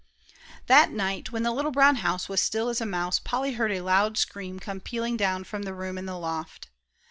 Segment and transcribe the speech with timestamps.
[0.65, 3.71] That night, when the little brown house was as still as a mouse, Polly heard
[3.71, 6.69] a loud scream come pealing down from the room in the loft.